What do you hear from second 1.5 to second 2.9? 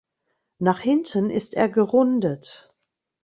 er gerundet.